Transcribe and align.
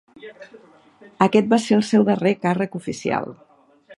Aquest 1.25 1.51
va 1.51 1.59
ser 1.67 1.77
el 1.77 1.85
seu 1.91 2.07
darrer 2.09 2.33
càrrec 2.47 2.79
oficial. 2.83 3.33